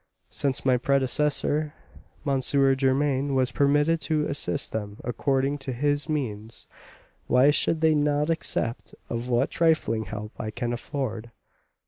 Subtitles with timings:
[0.31, 1.75] Since my predecessor,
[2.25, 2.41] M.
[2.41, 6.67] Germain, was permitted to assist them according to his means,
[7.27, 11.29] why should they not accept of what trifling help I can afford?"